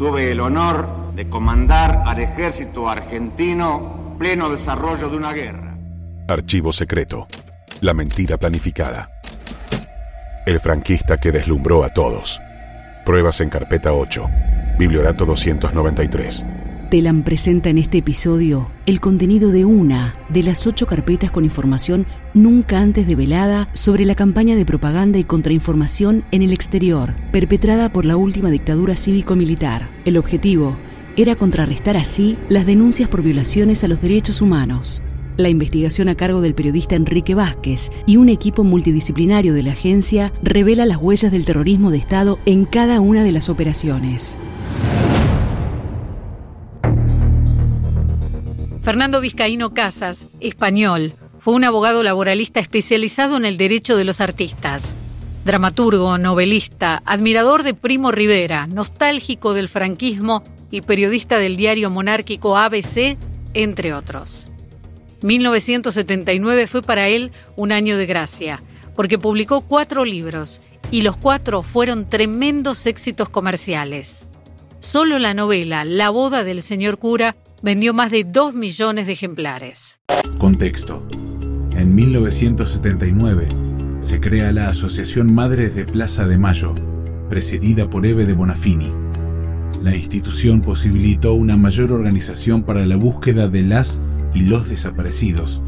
tuve 0.00 0.30
el 0.30 0.40
honor 0.40 1.12
de 1.14 1.28
comandar 1.28 2.04
al 2.06 2.20
ejército 2.20 2.88
argentino 2.88 4.16
pleno 4.18 4.48
desarrollo 4.48 5.10
de 5.10 5.16
una 5.18 5.34
guerra. 5.34 5.76
Archivo 6.26 6.72
secreto. 6.72 7.26
La 7.82 7.92
mentira 7.92 8.38
planificada. 8.38 9.10
El 10.46 10.58
franquista 10.58 11.18
que 11.18 11.32
deslumbró 11.32 11.84
a 11.84 11.90
todos. 11.90 12.40
Pruebas 13.04 13.42
en 13.42 13.50
carpeta 13.50 13.92
8. 13.92 14.26
Bibliorato 14.78 15.26
293. 15.26 16.46
Telam 16.90 17.22
presenta 17.22 17.70
en 17.70 17.78
este 17.78 17.98
episodio 17.98 18.68
el 18.84 18.98
contenido 18.98 19.52
de 19.52 19.64
una 19.64 20.16
de 20.28 20.42
las 20.42 20.66
ocho 20.66 20.88
carpetas 20.88 21.30
con 21.30 21.44
información 21.44 22.04
nunca 22.34 22.80
antes 22.80 23.06
develada 23.06 23.68
sobre 23.74 24.04
la 24.04 24.16
campaña 24.16 24.56
de 24.56 24.66
propaganda 24.66 25.16
y 25.20 25.22
contrainformación 25.22 26.24
en 26.32 26.42
el 26.42 26.52
exterior, 26.52 27.14
perpetrada 27.30 27.92
por 27.92 28.04
la 28.04 28.16
última 28.16 28.50
dictadura 28.50 28.96
cívico-militar. 28.96 29.88
El 30.04 30.18
objetivo 30.18 30.76
era 31.16 31.36
contrarrestar 31.36 31.96
así 31.96 32.36
las 32.48 32.66
denuncias 32.66 33.08
por 33.08 33.22
violaciones 33.22 33.84
a 33.84 33.88
los 33.88 34.02
derechos 34.02 34.42
humanos. 34.42 35.00
La 35.36 35.48
investigación 35.48 36.08
a 36.08 36.16
cargo 36.16 36.40
del 36.40 36.56
periodista 36.56 36.96
Enrique 36.96 37.36
Vázquez 37.36 37.92
y 38.04 38.16
un 38.16 38.28
equipo 38.28 38.64
multidisciplinario 38.64 39.54
de 39.54 39.62
la 39.62 39.72
agencia 39.72 40.32
revela 40.42 40.84
las 40.86 40.98
huellas 40.98 41.30
del 41.30 41.44
terrorismo 41.44 41.92
de 41.92 41.98
Estado 41.98 42.40
en 42.46 42.64
cada 42.64 43.00
una 43.00 43.22
de 43.22 43.30
las 43.30 43.48
operaciones. 43.48 44.36
Fernando 48.90 49.20
Vizcaíno 49.20 49.72
Casas, 49.72 50.28
español, 50.40 51.12
fue 51.38 51.54
un 51.54 51.62
abogado 51.62 52.02
laboralista 52.02 52.58
especializado 52.58 53.36
en 53.36 53.44
el 53.44 53.56
derecho 53.56 53.96
de 53.96 54.02
los 54.02 54.20
artistas. 54.20 54.96
Dramaturgo, 55.44 56.18
novelista, 56.18 57.00
admirador 57.06 57.62
de 57.62 57.74
Primo 57.74 58.10
Rivera, 58.10 58.66
nostálgico 58.66 59.54
del 59.54 59.68
franquismo 59.68 60.42
y 60.72 60.80
periodista 60.80 61.38
del 61.38 61.56
diario 61.56 61.88
monárquico 61.88 62.58
ABC, 62.58 63.16
entre 63.54 63.94
otros. 63.94 64.50
1979 65.22 66.66
fue 66.66 66.82
para 66.82 67.06
él 67.06 67.30
un 67.54 67.70
año 67.70 67.96
de 67.96 68.06
gracia, 68.06 68.60
porque 68.96 69.18
publicó 69.20 69.60
cuatro 69.60 70.04
libros 70.04 70.62
y 70.90 71.02
los 71.02 71.16
cuatro 71.16 71.62
fueron 71.62 72.10
tremendos 72.10 72.86
éxitos 72.86 73.28
comerciales. 73.28 74.26
Solo 74.80 75.18
la 75.18 75.34
novela 75.34 75.84
La 75.84 76.08
boda 76.08 76.42
del 76.42 76.62
señor 76.62 76.98
cura 76.98 77.36
vendió 77.62 77.92
más 77.92 78.10
de 78.10 78.24
2 78.24 78.54
millones 78.54 79.06
de 79.06 79.12
ejemplares. 79.12 80.00
Contexto. 80.38 81.06
En 81.76 81.94
1979 81.94 83.48
se 84.00 84.20
crea 84.20 84.52
la 84.52 84.68
Asociación 84.68 85.34
Madres 85.34 85.74
de 85.74 85.84
Plaza 85.84 86.26
de 86.26 86.38
Mayo, 86.38 86.74
presidida 87.28 87.90
por 87.90 88.06
Eve 88.06 88.24
de 88.24 88.32
Bonafini. 88.32 88.90
La 89.82 89.94
institución 89.94 90.62
posibilitó 90.62 91.34
una 91.34 91.58
mayor 91.58 91.92
organización 91.92 92.62
para 92.62 92.86
la 92.86 92.96
búsqueda 92.96 93.48
de 93.48 93.60
las 93.60 94.00
y 94.34 94.40
los 94.40 94.70
desaparecidos 94.70 95.62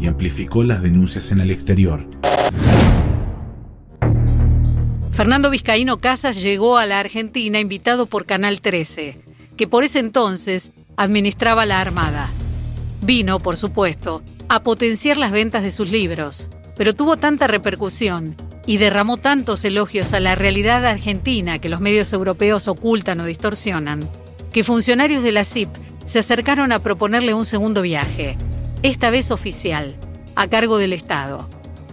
y 0.00 0.08
amplificó 0.08 0.64
las 0.64 0.82
denuncias 0.82 1.30
en 1.30 1.40
el 1.40 1.52
exterior. 1.52 2.04
Fernando 5.18 5.50
Vizcaíno 5.50 5.98
Casas 5.98 6.40
llegó 6.40 6.78
a 6.78 6.86
la 6.86 7.00
Argentina 7.00 7.58
invitado 7.58 8.06
por 8.06 8.24
Canal 8.24 8.60
13, 8.60 9.20
que 9.56 9.66
por 9.66 9.82
ese 9.82 9.98
entonces 9.98 10.70
administraba 10.96 11.66
la 11.66 11.80
Armada. 11.80 12.30
Vino, 13.02 13.40
por 13.40 13.56
supuesto, 13.56 14.22
a 14.48 14.62
potenciar 14.62 15.16
las 15.16 15.32
ventas 15.32 15.64
de 15.64 15.72
sus 15.72 15.90
libros, 15.90 16.50
pero 16.76 16.94
tuvo 16.94 17.16
tanta 17.16 17.48
repercusión 17.48 18.36
y 18.64 18.76
derramó 18.76 19.16
tantos 19.16 19.64
elogios 19.64 20.12
a 20.12 20.20
la 20.20 20.36
realidad 20.36 20.86
argentina 20.86 21.58
que 21.58 21.68
los 21.68 21.80
medios 21.80 22.12
europeos 22.12 22.68
ocultan 22.68 23.18
o 23.18 23.24
distorsionan, 23.24 24.08
que 24.52 24.62
funcionarios 24.62 25.24
de 25.24 25.32
la 25.32 25.42
CIP 25.42 25.70
se 26.06 26.20
acercaron 26.20 26.70
a 26.70 26.78
proponerle 26.78 27.34
un 27.34 27.44
segundo 27.44 27.82
viaje, 27.82 28.36
esta 28.84 29.10
vez 29.10 29.32
oficial, 29.32 29.96
a 30.36 30.46
cargo 30.46 30.78
del 30.78 30.92
Estado. 30.92 31.50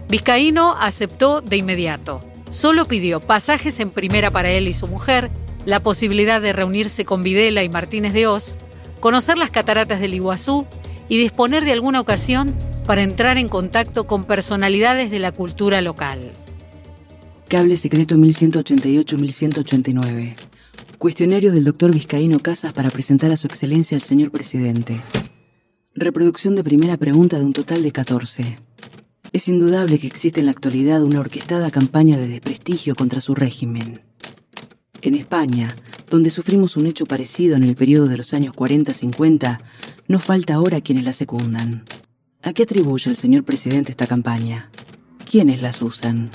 Vizcaíno 0.08 0.76
aceptó 0.78 1.40
de 1.40 1.56
inmediato. 1.56 2.22
Solo 2.56 2.88
pidió 2.88 3.20
pasajes 3.20 3.78
en 3.80 3.90
primera 3.90 4.30
para 4.30 4.50
él 4.50 4.66
y 4.66 4.72
su 4.72 4.86
mujer, 4.86 5.30
la 5.66 5.82
posibilidad 5.82 6.40
de 6.40 6.54
reunirse 6.54 7.04
con 7.04 7.22
Videla 7.22 7.62
y 7.62 7.68
Martínez 7.68 8.14
de 8.14 8.26
Oz, 8.26 8.56
conocer 8.98 9.36
las 9.36 9.50
cataratas 9.50 10.00
del 10.00 10.14
Iguazú 10.14 10.64
y 11.10 11.18
disponer 11.18 11.66
de 11.66 11.72
alguna 11.72 12.00
ocasión 12.00 12.54
para 12.86 13.02
entrar 13.02 13.36
en 13.36 13.50
contacto 13.50 14.06
con 14.06 14.24
personalidades 14.24 15.10
de 15.10 15.18
la 15.18 15.32
cultura 15.32 15.82
local. 15.82 16.32
Cable 17.48 17.76
secreto 17.76 18.14
1188-1189. 18.14 20.34
Cuestionario 20.96 21.52
del 21.52 21.64
doctor 21.64 21.92
Vizcaíno 21.92 22.38
Casas 22.38 22.72
para 22.72 22.88
presentar 22.88 23.30
a 23.32 23.36
su 23.36 23.48
excelencia 23.48 23.98
al 23.98 24.02
señor 24.02 24.30
presidente. 24.30 24.98
Reproducción 25.94 26.56
de 26.56 26.64
primera 26.64 26.96
pregunta 26.96 27.38
de 27.38 27.44
un 27.44 27.52
total 27.52 27.82
de 27.82 27.92
14. 27.92 28.56
Es 29.36 29.48
indudable 29.48 29.98
que 29.98 30.06
existe 30.06 30.40
en 30.40 30.46
la 30.46 30.52
actualidad 30.52 31.04
una 31.04 31.20
orquestada 31.20 31.70
campaña 31.70 32.16
de 32.16 32.26
desprestigio 32.26 32.94
contra 32.94 33.20
su 33.20 33.34
régimen. 33.34 34.00
En 35.02 35.14
España, 35.14 35.68
donde 36.10 36.30
sufrimos 36.30 36.78
un 36.78 36.86
hecho 36.86 37.04
parecido 37.04 37.54
en 37.54 37.64
el 37.64 37.76
periodo 37.76 38.06
de 38.08 38.16
los 38.16 38.32
años 38.32 38.56
40-50, 38.56 39.58
no 40.08 40.20
falta 40.20 40.54
ahora 40.54 40.80
quienes 40.80 41.04
la 41.04 41.12
secundan. 41.12 41.84
¿A 42.42 42.54
qué 42.54 42.62
atribuye 42.62 43.10
el 43.10 43.18
señor 43.18 43.44
presidente 43.44 43.90
esta 43.90 44.06
campaña? 44.06 44.70
¿Quiénes 45.30 45.60
las 45.60 45.82
usan? 45.82 46.30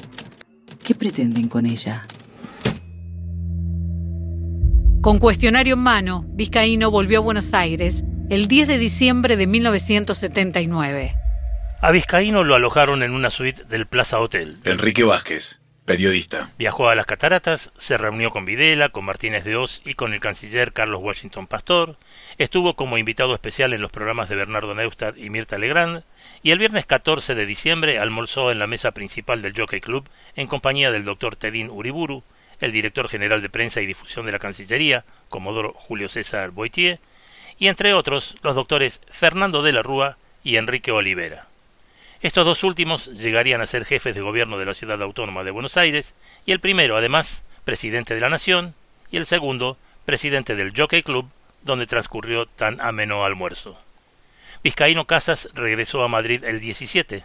¿Qué 0.84 0.94
pretenden 0.94 1.48
con 1.48 1.66
ella? 1.66 2.04
Con 5.02 5.18
cuestionario 5.18 5.74
en 5.74 5.80
mano, 5.80 6.28
Vizcaíno 6.36 6.92
volvió 6.92 7.18
a 7.18 7.22
Buenos 7.24 7.52
Aires 7.56 8.04
el 8.30 8.48
10 8.48 8.68
de 8.68 8.78
diciembre 8.78 9.38
de 9.38 9.48
1979. 9.48 11.21
A 11.84 11.90
Vizcaíno 11.90 12.44
lo 12.44 12.54
alojaron 12.54 13.02
en 13.02 13.10
una 13.10 13.32
suite 13.32 13.64
del 13.64 13.88
Plaza 13.88 14.20
Hotel. 14.20 14.60
Enrique 14.66 15.04
Vázquez, 15.04 15.62
periodista. 15.84 16.52
Viajó 16.60 16.90
a 16.90 16.94
las 16.94 17.08
cataratas, 17.08 17.72
se 17.76 17.98
reunió 17.98 18.30
con 18.30 18.46
Videla, 18.46 18.90
con 18.90 19.04
Martínez 19.04 19.44
de 19.46 19.56
Oz 19.56 19.82
y 19.84 19.96
con 19.96 20.14
el 20.14 20.20
canciller 20.20 20.74
Carlos 20.74 21.02
Washington 21.02 21.48
Pastor, 21.48 21.98
estuvo 22.38 22.76
como 22.76 23.00
invitado 23.00 23.34
especial 23.34 23.74
en 23.74 23.82
los 23.82 23.92
programas 23.92 24.30
de 24.30 24.36
Bernardo 24.36 24.76
Neustadt 24.76 25.18
y 25.18 25.32
Mirta 25.32 25.58
Legrand, 25.58 26.04
y 26.44 26.52
el 26.52 26.60
viernes 26.60 26.86
14 26.86 27.34
de 27.34 27.48
diciembre 27.48 27.98
almorzó 27.98 28.52
en 28.52 28.60
la 28.60 28.68
mesa 28.68 28.92
principal 28.92 29.42
del 29.42 29.58
Jockey 29.58 29.82
Club 29.82 30.08
en 30.36 30.46
compañía 30.46 30.92
del 30.92 31.04
doctor 31.04 31.36
Tedín 31.36 31.72
Uriburu, 31.72 32.22
el 32.60 32.74
director 32.74 33.10
general 33.10 33.42
de 33.42 33.50
prensa 33.50 33.82
y 33.82 33.88
difusión 33.88 34.28
de 34.28 34.34
la 34.34 34.40
Cancillería, 34.40 35.04
Comodoro 35.30 35.74
Julio 35.74 36.10
César 36.10 36.52
Boitier, 36.52 37.00
y 37.58 37.70
entre 37.70 37.96
otros 37.96 38.36
los 38.44 38.54
doctores 38.54 39.02
Fernando 39.10 39.64
de 39.64 39.74
la 39.74 39.82
Rúa 39.82 40.20
y 40.44 40.58
Enrique 40.58 40.92
Olivera. 40.92 41.48
Estos 42.22 42.46
dos 42.46 42.64
últimos 42.64 43.08
llegarían 43.08 43.62
a 43.62 43.66
ser 43.66 43.84
jefes 43.84 44.14
de 44.14 44.22
gobierno 44.22 44.60
de 44.60 44.66
la 44.66 44.76
ciudad 44.76 45.02
autónoma 45.02 45.44
de 45.44 45.50
Buenos 45.50 45.76
Aires, 45.76 46.14
y 46.46 46.52
el 46.52 46.60
primero, 46.60 46.96
además, 46.96 47.44
presidente 47.66 48.14
de 48.14 48.22
la 48.22 48.30
Nación, 48.30 48.76
y 49.10 49.18
el 49.18 49.26
segundo, 49.26 49.76
presidente 50.06 50.56
del 50.56 50.72
Jockey 50.78 51.02
Club, 51.02 51.28
donde 51.64 51.88
transcurrió 51.88 52.46
tan 52.46 52.80
ameno 52.80 53.26
almuerzo. 53.26 53.76
Vizcaíno 54.64 55.08
Casas 55.08 55.48
regresó 55.56 56.04
a 56.04 56.08
Madrid 56.08 56.44
el 56.44 56.60
17, 56.60 57.24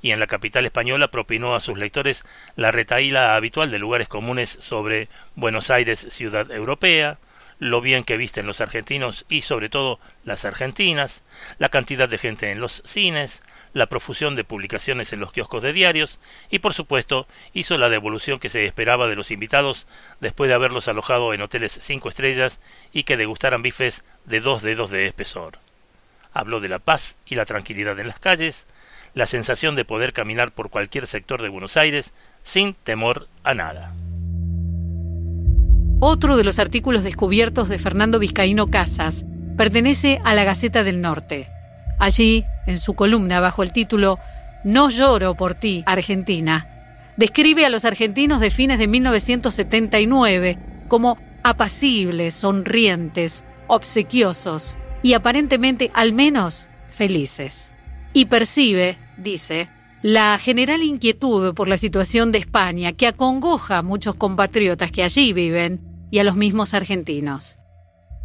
y 0.00 0.12
en 0.12 0.20
la 0.20 0.28
capital 0.28 0.64
española 0.64 1.08
propinó 1.08 1.56
a 1.56 1.60
sus 1.60 1.76
lectores 1.76 2.24
la 2.54 2.70
retaíla 2.70 3.34
habitual 3.34 3.72
de 3.72 3.80
lugares 3.80 4.06
comunes 4.06 4.56
sobre 4.60 5.08
Buenos 5.34 5.70
Aires, 5.70 6.06
ciudad 6.10 6.52
europea, 6.52 7.18
lo 7.58 7.80
bien 7.80 8.04
que 8.04 8.16
visten 8.16 8.46
los 8.46 8.60
argentinos 8.60 9.24
y 9.28 9.42
sobre 9.42 9.70
todo 9.70 9.98
las 10.24 10.44
argentinas, 10.44 11.22
la 11.58 11.68
cantidad 11.68 12.08
de 12.08 12.18
gente 12.18 12.52
en 12.52 12.60
los 12.60 12.82
cines, 12.86 13.42
la 13.76 13.86
profusión 13.86 14.36
de 14.36 14.44
publicaciones 14.44 15.12
en 15.12 15.20
los 15.20 15.32
kioscos 15.32 15.62
de 15.62 15.74
diarios 15.74 16.18
y 16.48 16.60
por 16.60 16.72
supuesto 16.72 17.26
hizo 17.52 17.76
la 17.76 17.90
devolución 17.90 18.38
que 18.38 18.48
se 18.48 18.64
esperaba 18.64 19.06
de 19.06 19.16
los 19.16 19.30
invitados 19.30 19.86
después 20.18 20.48
de 20.48 20.54
haberlos 20.54 20.88
alojado 20.88 21.34
en 21.34 21.42
hoteles 21.42 21.78
cinco 21.82 22.08
estrellas 22.08 22.58
y 22.94 23.02
que 23.02 23.18
degustaran 23.18 23.60
bifes 23.60 24.02
de 24.24 24.40
dos 24.40 24.62
dedos 24.62 24.90
de 24.90 25.06
espesor. 25.06 25.58
Habló 26.32 26.60
de 26.60 26.70
la 26.70 26.78
paz 26.78 27.16
y 27.26 27.34
la 27.34 27.44
tranquilidad 27.44 28.00
en 28.00 28.08
las 28.08 28.18
calles, 28.18 28.64
la 29.12 29.26
sensación 29.26 29.76
de 29.76 29.84
poder 29.84 30.14
caminar 30.14 30.52
por 30.52 30.70
cualquier 30.70 31.06
sector 31.06 31.42
de 31.42 31.50
Buenos 31.50 31.76
Aires 31.76 32.14
sin 32.42 32.72
temor 32.72 33.28
a 33.44 33.52
nada. 33.52 33.92
Otro 36.00 36.38
de 36.38 36.44
los 36.44 36.58
artículos 36.58 37.04
descubiertos 37.04 37.68
de 37.68 37.78
Fernando 37.78 38.18
Vizcaíno 38.18 38.68
Casas 38.68 39.26
pertenece 39.58 40.18
a 40.24 40.32
la 40.32 40.44
Gaceta 40.44 40.82
del 40.82 41.02
Norte. 41.02 41.50
Allí, 41.98 42.44
en 42.66 42.78
su 42.78 42.94
columna 42.94 43.40
bajo 43.40 43.62
el 43.62 43.72
título 43.72 44.18
No 44.64 44.90
lloro 44.90 45.34
por 45.34 45.54
ti, 45.54 45.82
Argentina, 45.86 46.68
describe 47.16 47.64
a 47.64 47.70
los 47.70 47.84
argentinos 47.84 48.40
de 48.40 48.50
fines 48.50 48.78
de 48.78 48.88
1979 48.88 50.58
como 50.88 51.18
apacibles, 51.42 52.34
sonrientes, 52.34 53.44
obsequiosos 53.66 54.78
y 55.02 55.14
aparentemente 55.14 55.90
al 55.94 56.12
menos 56.12 56.68
felices. 56.88 57.72
Y 58.12 58.26
percibe, 58.26 58.98
dice, 59.16 59.68
la 60.02 60.38
general 60.38 60.82
inquietud 60.82 61.54
por 61.54 61.68
la 61.68 61.76
situación 61.76 62.32
de 62.32 62.38
España 62.38 62.92
que 62.92 63.06
acongoja 63.06 63.78
a 63.78 63.82
muchos 63.82 64.14
compatriotas 64.14 64.90
que 64.90 65.02
allí 65.02 65.32
viven 65.32 65.80
y 66.10 66.18
a 66.18 66.24
los 66.24 66.36
mismos 66.36 66.74
argentinos. 66.74 67.58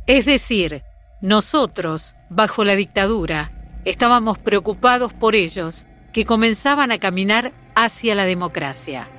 Es 0.07 0.25
decir, 0.25 0.83
nosotros, 1.21 2.15
bajo 2.29 2.63
la 2.63 2.75
dictadura, 2.75 3.61
estábamos 3.86 4.38
preocupados 4.38 5.13
por 5.13 5.36
ellos 5.36 5.86
que 6.13 6.25
comenzaban 6.25 6.92
a 6.92 7.00
caminar 7.00 7.54
hacia 7.75 8.16
la 8.16 8.25
democracia. 8.25 9.10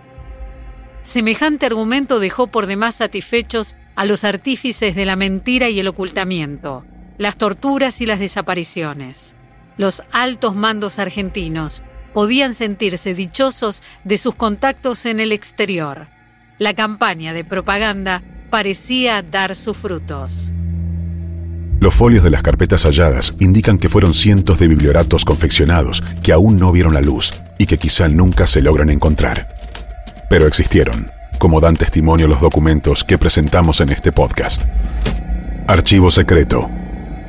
Semejante 1.03 1.67
argumento 1.67 2.21
dejó 2.21 2.47
por 2.47 2.67
demás 2.67 2.97
satisfechos 2.97 3.75
a 3.97 4.05
los 4.05 4.25
artífices 4.25 4.95
de 4.95 5.05
la 5.05 5.17
mentira 5.17 5.69
y 5.69 5.81
el 5.81 5.89
ocultamiento, 5.89 6.85
las 7.19 7.37
torturas 7.37 8.01
y 8.01 8.07
las 8.07 8.21
desapariciones. 8.21 9.37
Los 9.77 10.03
altos 10.13 10.55
mandos 10.55 10.99
argentinos 10.99 11.83
podían 12.13 12.55
sentirse 12.55 13.15
dichosos 13.15 13.83
de 14.05 14.19
sus 14.19 14.35
contactos 14.35 15.07
en 15.07 15.19
el 15.19 15.33
exterior. 15.33 16.09
La 16.59 16.75
campaña 16.75 17.33
de 17.33 17.45
propaganda 17.45 18.23
parecía 18.51 19.23
dar 19.23 19.57
sus 19.57 19.77
frutos. 19.77 20.53
Los 21.83 21.97
folios 21.97 22.23
de 22.23 22.31
las 22.31 22.45
carpetas 22.45 22.85
halladas 22.85 23.35
indican 23.41 23.77
que 23.77 23.89
fueron 23.89 24.15
cientos 24.15 24.61
de 24.61 24.69
biblioratos 24.69 25.25
confeccionados 25.25 26.01
que 26.23 26.33
aún 26.33 26.57
no 26.57 26.71
vieron 26.71 26.95
la 26.95 27.01
luz 27.01 27.33
y 27.59 27.67
que 27.67 27.77
quizá 27.77 28.09
nunca 28.09 28.47
se 28.47 28.63
logran 28.63 28.89
encontrar. 28.89 29.49
Pero 30.31 30.47
existieron, 30.47 31.11
como 31.41 31.61
dan 31.61 31.75
testimonio 31.75 32.29
los 32.29 32.41
documentos 32.41 33.03
que 33.03 33.19
presentamos 33.19 33.81
en 33.81 33.91
este 33.91 34.13
podcast. 34.13 34.67
Archivo 35.67 36.13
secreto. 36.13 36.71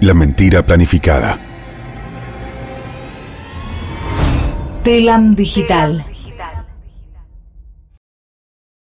La 0.02 0.14
mentira 0.14 0.64
planificada. 0.64 1.40
Telam 4.84 5.34
Digital 5.34 6.06